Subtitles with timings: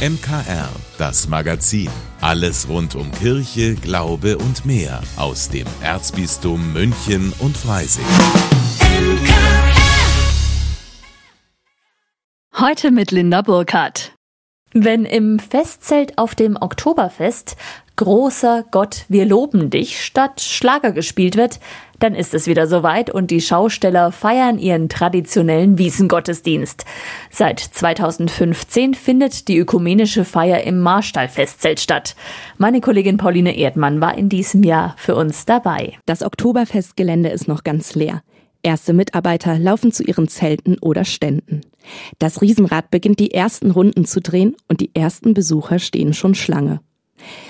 [0.00, 1.90] MKR, das Magazin.
[2.22, 8.06] Alles rund um Kirche, Glaube und mehr aus dem Erzbistum München und Freising.
[12.58, 14.14] Heute mit Linda Burkhardt.
[14.72, 17.58] Wenn im Festzelt auf dem Oktoberfest
[17.96, 21.60] Großer Gott, wir loben dich statt Schlager gespielt wird,
[22.00, 26.84] dann ist es wieder soweit und die Schausteller feiern ihren traditionellen Wiesengottesdienst.
[27.30, 32.16] Seit 2015 findet die ökumenische Feier im Marstall-Festzelt statt.
[32.58, 35.94] Meine Kollegin Pauline Erdmann war in diesem Jahr für uns dabei.
[36.06, 38.22] Das Oktoberfestgelände ist noch ganz leer.
[38.62, 41.62] Erste Mitarbeiter laufen zu ihren Zelten oder Ständen.
[42.18, 46.80] Das Riesenrad beginnt die ersten Runden zu drehen und die ersten Besucher stehen schon Schlange.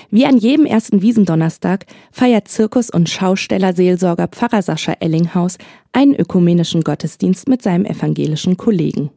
[0.09, 5.57] Wie an jedem ersten Wiesendonnerstag feiert Zirkus- und Schaustellerseelsorger Pfarrer Sascha Ellinghaus
[5.93, 9.09] einen ökumenischen Gottesdienst mit seinem evangelischen Kollegen.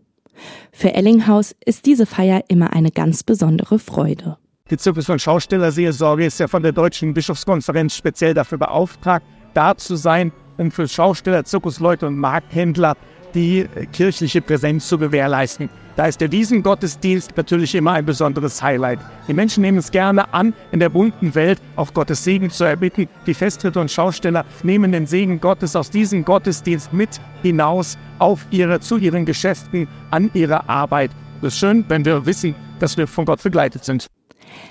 [0.73, 4.37] Für Ellinghaus ist diese Feier immer eine ganz besondere Freude.
[4.71, 9.97] Die Zirkus- und Schaustellerseelsorge ist ja von der Deutschen Bischofskonferenz speziell dafür beauftragt, da zu
[9.97, 12.97] sein, um für Schausteller, Zirkusleute und Markthändler
[13.35, 15.69] die kirchliche Präsenz zu gewährleisten.
[15.97, 18.99] Da ist der Wiesengottesdienst natürlich immer ein besonderes Highlight.
[19.29, 23.09] Die Menschen nehmen es gerne an, in der bunten Welt auf Gottes Segen zu erbitten.
[23.27, 28.81] Die Festtritte und Schausteller nehmen den Segen Gottes aus diesem Gottesdienst mit hinaus auf ihre,
[28.81, 31.13] zu ihren Geschäften, an ihre Arbeit.
[31.43, 34.09] Es ist schön, wenn wir wissen, dass wir von Gott begleitet sind.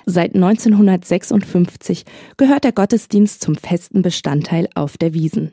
[0.05, 2.03] Seit 1956
[2.35, 5.51] gehört der Gottesdienst zum festen Bestandteil auf der Wiesen.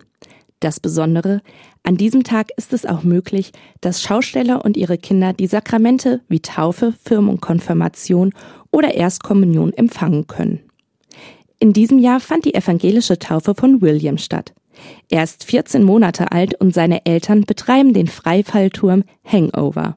[0.61, 1.41] Das Besondere,
[1.83, 6.41] an diesem Tag ist es auch möglich, dass Schausteller und ihre Kinder die Sakramente wie
[6.41, 8.34] Taufe, Firmung, Konfirmation
[8.70, 10.61] oder Erstkommunion empfangen können.
[11.58, 14.52] In diesem Jahr fand die evangelische Taufe von William statt.
[15.08, 19.97] Er ist 14 Monate alt und seine Eltern betreiben den Freifallturm Hangover.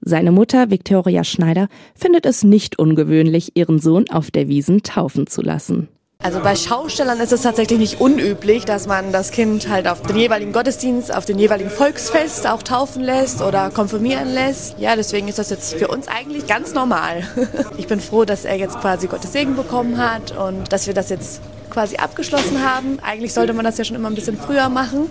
[0.00, 5.42] Seine Mutter, Victoria Schneider, findet es nicht ungewöhnlich, ihren Sohn auf der Wiesen taufen zu
[5.42, 5.88] lassen.
[6.22, 10.16] Also bei Schaustellern ist es tatsächlich nicht unüblich, dass man das Kind halt auf den
[10.16, 14.78] jeweiligen Gottesdienst, auf den jeweiligen Volksfest auch taufen lässt oder konfirmieren lässt.
[14.78, 17.22] Ja, deswegen ist das jetzt für uns eigentlich ganz normal.
[17.78, 21.08] Ich bin froh, dass er jetzt quasi Gottes Segen bekommen hat und dass wir das
[21.08, 22.98] jetzt quasi abgeschlossen haben.
[23.00, 25.10] Eigentlich sollte man das ja schon immer ein bisschen früher machen,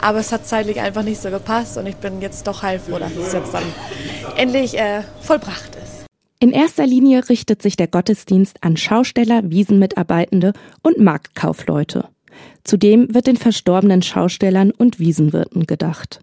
[0.00, 3.12] aber es hat zeitlich einfach nicht so gepasst und ich bin jetzt doch heilfroh, dass
[3.16, 3.64] es jetzt dann
[4.36, 5.74] endlich äh, vollbracht
[6.44, 12.10] in erster Linie richtet sich der Gottesdienst an Schausteller, Wiesenmitarbeitende und Marktkaufleute.
[12.64, 16.20] Zudem wird den verstorbenen Schaustellern und Wiesenwirten gedacht.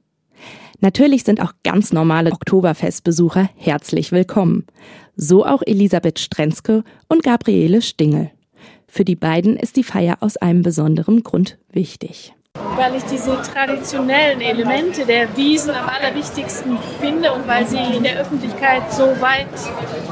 [0.80, 4.68] Natürlich sind auch ganz normale Oktoberfestbesucher herzlich willkommen.
[5.16, 8.30] So auch Elisabeth Strenzke und Gabriele Stingel.
[8.88, 12.36] Für die beiden ist die Feier aus einem besonderen Grund wichtig
[12.82, 18.20] weil ich diese traditionellen Elemente der Wiesen am allerwichtigsten finde und weil sie in der
[18.20, 19.48] Öffentlichkeit so weit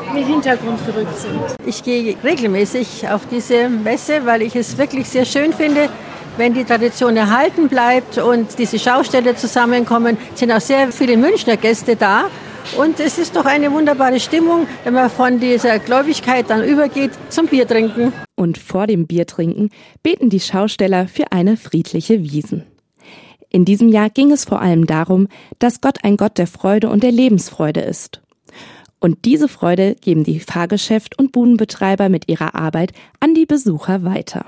[0.09, 1.39] in den Hintergrund gerückt sind.
[1.65, 5.89] Ich gehe regelmäßig auf diese Messe, weil ich es wirklich sehr schön finde,
[6.37, 11.95] wenn die Tradition erhalten bleibt und diese Schauställe zusammenkommen, sind auch sehr viele Münchner Gäste
[11.95, 12.25] da.
[12.77, 17.47] Und es ist doch eine wunderbare Stimmung, wenn man von dieser Gläubigkeit dann übergeht zum
[17.47, 18.13] Bier trinken.
[18.35, 19.69] Und vor dem Biertrinken
[20.03, 22.65] beten die Schausteller für eine friedliche Wiesen.
[23.49, 27.03] In diesem Jahr ging es vor allem darum, dass Gott ein Gott der Freude und
[27.03, 28.21] der Lebensfreude ist.
[28.99, 34.45] Und diese Freude geben die Fahrgeschäft- und Budenbetreiber mit ihrer Arbeit an die Besucher weiter.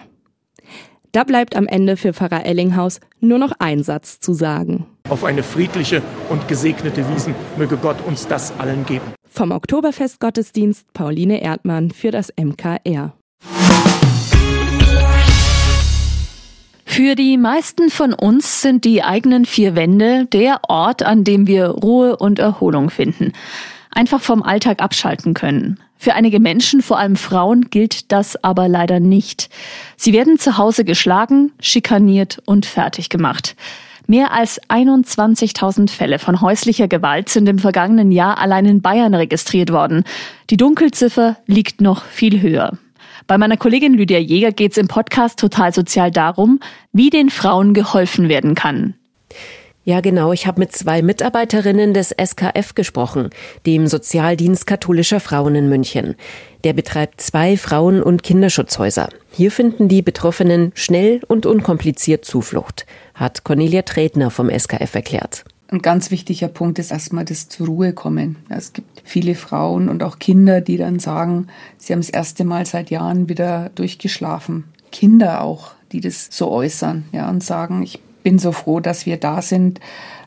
[1.12, 4.86] Da bleibt am Ende für Pfarrer Ellinghaus nur noch ein Satz zu sagen.
[5.10, 9.14] Auf eine friedliche und gesegnete Wiesen möge Gott uns das allen geben.
[9.30, 13.14] Vom Oktoberfest-Gottesdienst Pauline Erdmann für das MKR.
[16.86, 21.68] Für die meisten von uns sind die eigenen vier Wände der Ort, an dem wir
[21.68, 23.34] Ruhe und Erholung finden.
[23.92, 25.80] Einfach vom Alltag abschalten können.
[25.98, 29.50] Für einige Menschen, vor allem Frauen, gilt das aber leider nicht.
[29.98, 33.56] Sie werden zu Hause geschlagen, schikaniert und fertig gemacht.
[34.08, 39.72] Mehr als 21.000 Fälle von häuslicher Gewalt sind im vergangenen Jahr allein in Bayern registriert
[39.72, 40.04] worden.
[40.50, 42.78] Die Dunkelziffer liegt noch viel höher.
[43.28, 46.60] Bei meiner Kollegin Lydia Jäger geht es im Podcast Total Sozial darum,
[46.92, 48.96] wie den Frauen geholfen werden kann.
[49.84, 50.32] Ja, genau.
[50.32, 53.32] Ich habe mit zwei Mitarbeiterinnen des SKF gesprochen,
[53.66, 56.16] dem Sozialdienst katholischer Frauen in München.
[56.64, 59.10] Der betreibt zwei Frauen- und Kinderschutzhäuser.
[59.32, 62.86] Hier finden die Betroffenen schnell und unkompliziert Zuflucht,
[63.16, 65.46] hat Cornelia Tretner vom SKF erklärt.
[65.70, 68.36] Ein ganz wichtiger Punkt ist erstmal das zur Ruhe kommen.
[68.50, 71.48] Es gibt viele Frauen und auch Kinder, die dann sagen,
[71.78, 74.66] sie haben das erste Mal seit Jahren wieder durchgeschlafen.
[74.92, 79.18] Kinder auch, die das so äußern, ja, und sagen, ich bin so froh, dass wir
[79.18, 79.80] da sind.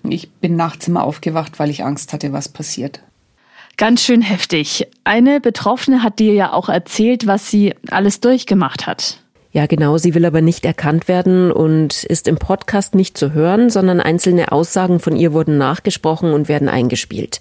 [0.09, 3.01] Ich bin nachts immer aufgewacht, weil ich Angst hatte, was passiert.
[3.77, 4.87] Ganz schön heftig.
[5.03, 9.19] Eine Betroffene hat dir ja auch erzählt, was sie alles durchgemacht hat.
[9.55, 9.99] Ja, genau.
[9.99, 14.51] Sie will aber nicht erkannt werden und ist im Podcast nicht zu hören, sondern einzelne
[14.51, 17.41] Aussagen von ihr wurden nachgesprochen und werden eingespielt.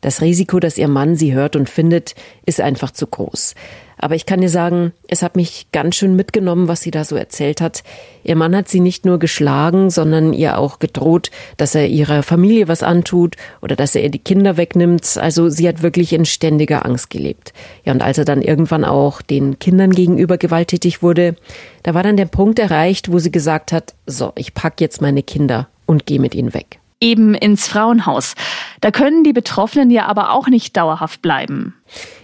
[0.00, 3.54] Das Risiko, dass ihr Mann sie hört und findet, ist einfach zu groß.
[4.02, 7.14] Aber ich kann dir sagen, es hat mich ganz schön mitgenommen, was sie da so
[7.14, 7.84] erzählt hat.
[8.24, 12.66] Ihr Mann hat sie nicht nur geschlagen, sondern ihr auch gedroht, dass er ihrer Familie
[12.66, 15.16] was antut oder dass er ihr die Kinder wegnimmt.
[15.18, 17.52] Also sie hat wirklich in ständiger Angst gelebt.
[17.84, 21.36] Ja, und als er dann irgendwann auch den Kindern gegenüber gewalttätig wurde,
[21.84, 25.22] da war dann der Punkt erreicht, wo sie gesagt hat, so, ich pack jetzt meine
[25.22, 28.34] Kinder und gehe mit ihnen weg eben ins Frauenhaus.
[28.80, 31.74] Da können die Betroffenen ja aber auch nicht dauerhaft bleiben.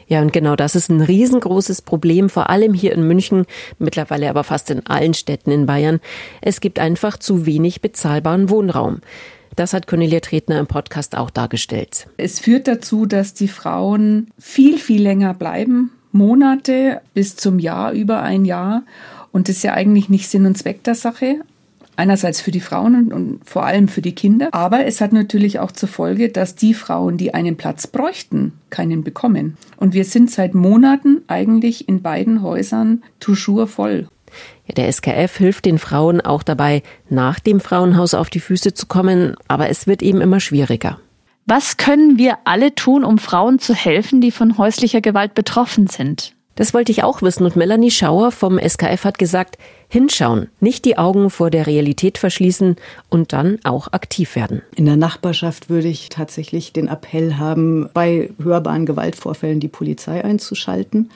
[0.09, 3.45] Ja, und genau das ist ein riesengroßes Problem, vor allem hier in München,
[3.79, 6.01] mittlerweile aber fast in allen Städten in Bayern.
[6.41, 9.01] Es gibt einfach zu wenig bezahlbaren Wohnraum.
[9.55, 12.07] Das hat Cornelia Tretner im Podcast auch dargestellt.
[12.17, 18.23] Es führt dazu, dass die Frauen viel, viel länger bleiben, Monate bis zum Jahr, über
[18.23, 18.85] ein Jahr.
[19.31, 21.41] Und das ist ja eigentlich nicht Sinn und Zweck der Sache.
[21.99, 24.51] Einerseits für die Frauen und vor allem für die Kinder.
[24.53, 29.03] Aber es hat natürlich auch zur Folge, dass die Frauen, die einen Platz bräuchten, keinen
[29.03, 29.57] bekommen.
[29.79, 34.07] Und wir sind seit Monaten eigentlich in beiden Häusern toujours voll.
[34.67, 38.87] Ja, der SKF hilft den Frauen auch dabei, nach dem Frauenhaus auf die Füße zu
[38.87, 41.01] kommen, aber es wird eben immer schwieriger.
[41.47, 46.37] Was können wir alle tun, um Frauen zu helfen, die von häuslicher Gewalt betroffen sind?
[46.59, 49.59] Das wollte ich auch wissen und Melanie Schauer vom SKF hat gesagt,
[49.89, 52.75] hinschauen, nicht die Augen vor der Realität verschließen
[53.09, 54.63] und dann auch aktiv werden.
[54.75, 61.11] In der Nachbarschaft würde ich tatsächlich den Appell haben, bei hörbaren Gewaltvorfällen die Polizei einzuschalten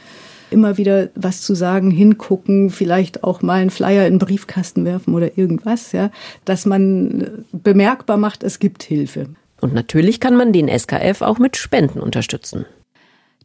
[0.50, 5.14] immer wieder was zu sagen, hingucken, vielleicht auch mal einen Flyer in den Briefkasten werfen
[5.14, 6.10] oder irgendwas, ja,
[6.44, 9.28] dass man bemerkbar macht, es gibt Hilfe.
[9.62, 12.66] Und natürlich kann man den SKF auch mit Spenden unterstützen.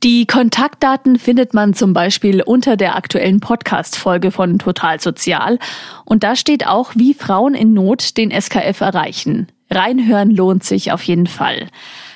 [0.04, 5.58] Die Kontaktdaten findet man zum Beispiel unter der aktuellen Podcast-Folge von Total Sozial.
[6.06, 9.48] Und da steht auch, wie Frauen in Not den SKF erreichen.
[9.70, 11.68] Reinhören lohnt sich auf jeden Fall.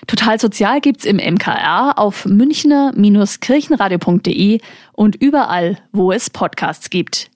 [0.07, 4.61] Total Sozial gibt's im MKR auf münchner-kirchenradio.de
[4.93, 7.29] und überall, wo es Podcasts gibt.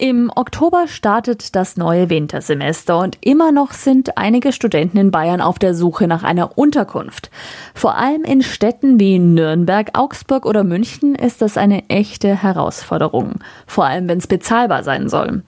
[0.00, 5.58] Im Oktober startet das neue Wintersemester und immer noch sind einige Studenten in Bayern auf
[5.58, 7.30] der Suche nach einer Unterkunft.
[7.74, 13.84] Vor allem in Städten wie Nürnberg, Augsburg oder München ist das eine echte Herausforderung, vor
[13.84, 15.42] allem wenn es bezahlbar sein soll.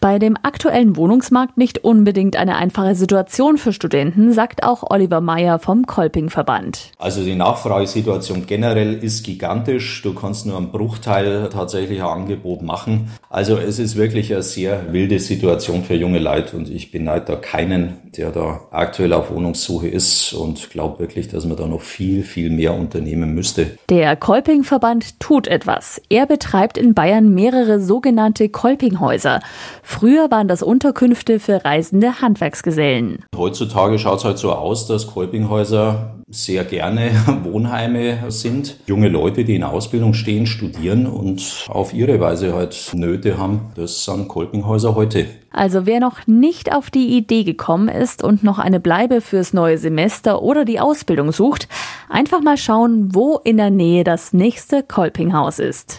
[0.00, 5.60] Bei dem aktuellen Wohnungsmarkt nicht unbedingt eine einfache Situation für Studenten, sagt auch Oliver Meyer
[5.60, 6.90] vom Kolping-Verband.
[6.98, 10.02] Also die Nachfragesituation generell ist gigantisch.
[10.02, 13.08] Du kannst nur einen Bruchteil tatsächlich ein Angebot machen.
[13.30, 17.26] Also es ist ist wirklich eine sehr wilde Situation für junge Leute und ich beneide
[17.26, 21.82] da keinen, der da aktuell auf Wohnungssuche ist und glaube wirklich, dass man da noch
[21.82, 23.72] viel, viel mehr unternehmen müsste.
[23.90, 26.00] Der Kolping-Verband tut etwas.
[26.08, 29.40] Er betreibt in Bayern mehrere sogenannte Kolpinghäuser.
[29.82, 33.24] Früher waren das Unterkünfte für reisende Handwerksgesellen.
[33.36, 37.10] Heutzutage schaut es halt so aus, dass Kolpinghäuser sehr gerne
[37.44, 38.76] Wohnheime sind.
[38.86, 43.60] Junge Leute, die in Ausbildung stehen, studieren und auf ihre Weise halt Nöte haben.
[43.82, 45.26] Das sind Kolpinghäuser heute.
[45.50, 49.76] Also wer noch nicht auf die Idee gekommen ist und noch eine Bleibe fürs neue
[49.76, 51.66] Semester oder die Ausbildung sucht,
[52.08, 55.98] einfach mal schauen, wo in der Nähe das nächste Kolpinghaus ist.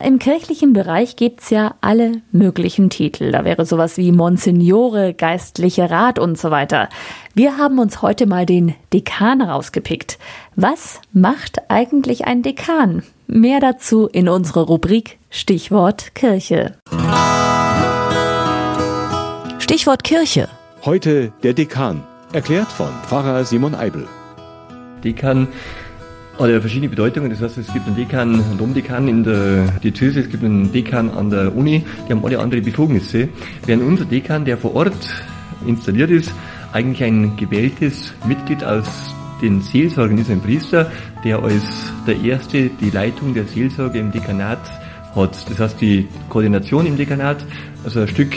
[0.00, 3.30] Im kirchlichen Bereich gibt's ja alle möglichen Titel.
[3.30, 6.88] Da wäre sowas wie Monsignore, geistliche Rat und so weiter.
[7.34, 10.18] Wir haben uns heute mal den Dekan rausgepickt.
[10.56, 13.04] Was macht eigentlich ein Dekan?
[13.34, 16.74] Mehr dazu in unserer Rubrik Stichwort Kirche.
[19.58, 20.50] Stichwort Kirche.
[20.84, 22.02] Heute der Dekan,
[22.34, 24.06] erklärt von Pfarrer Simon Eibel.
[25.02, 25.48] Dekan
[26.38, 27.30] hat verschiedene Bedeutungen.
[27.30, 31.08] Das heißt, es gibt einen Dekan, einen Domdekan in der Diözese, es gibt einen Dekan
[31.08, 33.30] an der Uni, die haben alle andere Befugnisse.
[33.64, 35.08] Während unser Dekan, der vor Ort
[35.66, 36.30] installiert ist,
[36.74, 40.92] eigentlich ein gewähltes Mitglied aus den Seelsorgern ist, ein Priester,
[41.24, 44.58] der als der Erste die Leitung der Seelsorge im Dekanat
[45.14, 45.50] hat.
[45.50, 47.44] Das heißt, die Koordination im Dekanat,
[47.84, 48.36] also ein Stück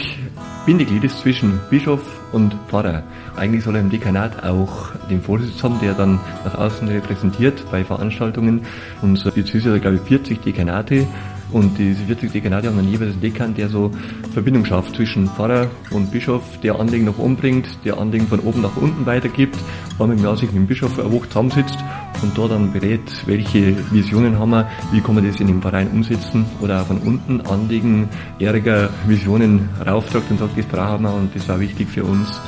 [0.65, 3.03] Bindeglied ist zwischen Bischof und Pfarrer.
[3.35, 7.83] Eigentlich soll er im Dekanat auch den Vorsitz haben, der dann nach außen repräsentiert bei
[7.83, 8.65] Veranstaltungen.
[9.03, 11.05] Die Züse hat, glaube ich, 40 Dekanate.
[11.51, 13.91] Und diese 40 Dekanate haben dann jeweils einen Dekan, der so
[14.33, 18.61] Verbindung schafft zwischen Pfarrer und Bischof, der Anliegen nach oben bringt, der Anliegen von oben
[18.61, 19.57] nach unten weitergibt,
[19.99, 21.77] einmal im Jahr sich mit dem Bischof eine Woche zusammensitzt
[22.21, 25.89] und da dann berät, welche Visionen haben wir, wie kann man das in dem Verein
[25.89, 28.09] umsetzen oder auch von unten anlegen,
[28.39, 32.39] Ärger Visionen rauftragt und sagt, das brauchen wir und das war wichtig für uns.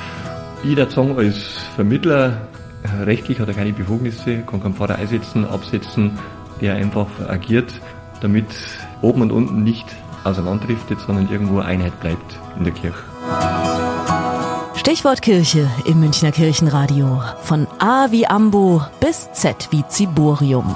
[0.63, 1.37] Würde sagen, als
[1.75, 2.47] Vermittler,
[3.05, 6.11] rechtlich hat er keine Befugnisse, kann keinen Pfarrer einsetzen, absetzen,
[6.61, 7.71] der einfach agiert,
[8.21, 8.47] damit
[9.01, 9.85] oben und unten nicht
[10.23, 13.03] auseinanderdriftet, sondern irgendwo Einheit bleibt in der Kirche.
[14.75, 17.21] Stichwort Kirche im Münchner Kirchenradio.
[17.41, 20.75] Von A wie Ambo bis Z wie Ziborium.